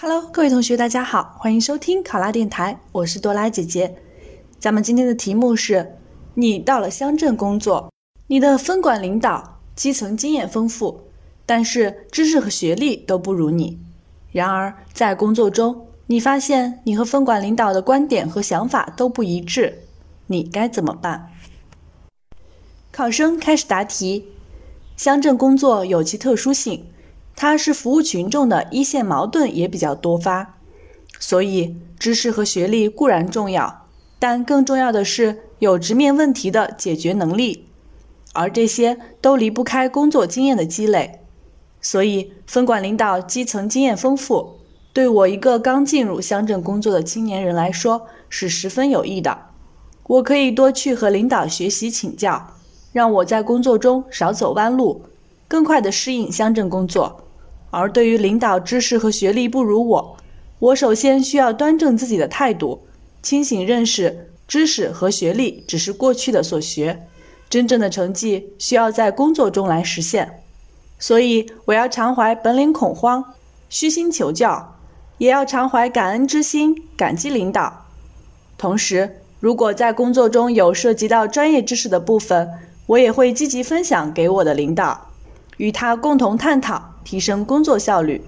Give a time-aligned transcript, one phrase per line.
[0.00, 3.96] Hello，各位同学，大家好，欢迎收听考拉电台，我是多拉姐姐。
[4.60, 5.96] 咱们今天的题目是：
[6.34, 7.92] 你到了乡镇工作，
[8.28, 11.00] 你的分管领导基层经验丰富，
[11.44, 13.76] 但是知识和学历都不如你。
[14.30, 19.80] 然而在工作中，你发现你和分管领导的观点和想法都不一致，
[20.28, 21.32] 你该怎么办？
[22.92, 24.26] 考生开始答题。
[24.96, 26.86] 乡镇工作有其特殊性。
[27.40, 30.56] 它是服务群众的一线矛盾也比较多发，
[31.20, 33.86] 所以知识和学历固然重要，
[34.18, 37.68] 但更重要的是有直面问题的解决能力，
[38.32, 41.20] 而这些都离不开工作经验的积累。
[41.80, 44.56] 所以，分管领导基层经验丰富，
[44.92, 49.38] 对我一个刚进入乡镇工作的青年人来说是十分有益的。
[50.08, 52.54] 我可以多去和领导学习请教，
[52.92, 55.02] 让我在工作中少走弯路，
[55.46, 57.22] 更快地适应乡镇工作。
[57.70, 60.16] 而对于领导知识和学历不如我，
[60.58, 62.86] 我首先需要端正自己的态度，
[63.22, 67.06] 清醒认识知识和学历只是过去的所学，
[67.50, 70.42] 真正的成绩需要在工作中来实现。
[70.98, 73.24] 所以，我要常怀本领恐慌，
[73.68, 74.76] 虚心求教，
[75.18, 77.86] 也要常怀感恩之心，感激领导。
[78.56, 82.48] 同时，如果在工作中有涉及到专业知识的部分，
[82.86, 85.07] 我也会积极分享给我的领导，
[85.58, 86.94] 与他共同探讨。
[87.04, 88.22] 提升工作效率。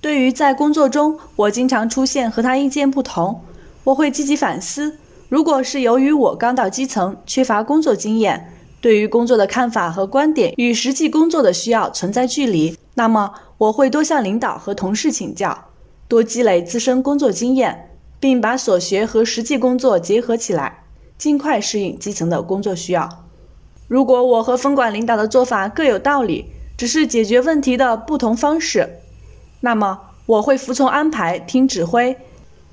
[0.00, 3.42] 对于在工作中我经常出现和他意见不同，
[3.84, 4.96] 我会积极反思。
[5.28, 15.66] 如果是由于我刚到基层，缺乏工作经验，对于工作的看法和观点与实际工作的需要存在距离，那么我会多向领导和同事请教，
[16.08, 20.84] 多积累自身工作经验，并把所学和实际工作结合起来，
[21.18, 23.26] 尽快适应基层的工作需要。
[23.88, 26.46] 如果我和分管领导的做法各有道理，
[26.82, 28.98] 只是解决问题的不同方式，
[29.60, 32.16] 那么我会服从安排，听指挥，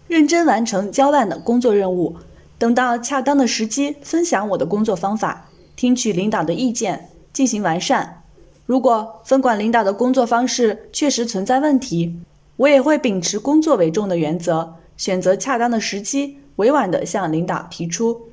[0.08, 2.16] 认真完成交办的工作任务。
[2.58, 8.24] 等到恰当的时机，分享我的工作方法，听取领导的意见，进行完善。
[8.66, 12.20] 如果分管领导的工作方式确实存在问题，
[12.56, 18.24] 我也会秉持工作为重的原则，选择恰当的时机，委婉地向领导提出。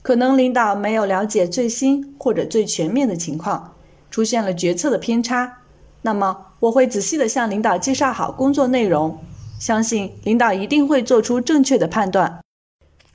[0.00, 3.73] 可能领导没有了解最新或者最全面的情况。
[4.14, 5.58] 出现了决策的偏差，
[6.02, 9.18] 那么我会仔细的向领导介绍好工作内容，
[9.58, 12.40] 相信领导一定会做出正确的判断。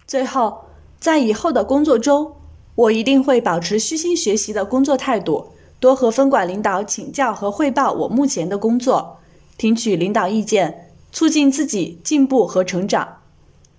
[0.05, 0.65] 最后，
[0.99, 2.33] 在以后的工作中，
[2.75, 9.19] 我一定会保持虚心学习的工作态度，多和分管领导请教和汇报我目前的工作，
[9.57, 13.19] 听取领导意见，促进自己进步和成长。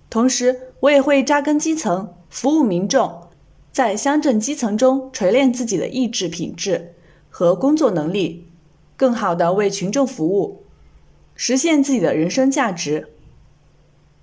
[0.09, 3.27] 同时，我也会扎根基层，服务民众，
[3.71, 6.95] 在乡镇基层中锤炼自己的意志品质。
[7.31, 8.45] 和工作能力，
[8.95, 10.61] 更好的为群众服务，
[11.33, 13.07] 实现自己的人生价值。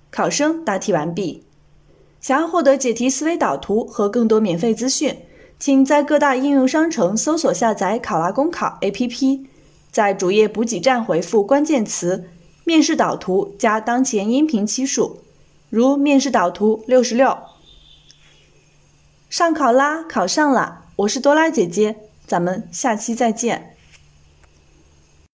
[0.09, 1.43] 考生答题完毕。
[2.21, 5.17] 想要获得解题思维导图和更多免费资讯，
[5.57, 9.45] 请在各大应用商城搜索下载考拉公考 APP，
[9.89, 12.25] 在主页补给站回复关键词
[12.65, 15.21] “面试导图”加当前音频期数，
[15.69, 17.37] 如面试导图六十六。
[19.29, 22.08] 上考拉，考上了，我是多拉姐姐。
[22.29, 23.75] 咱们下期再见。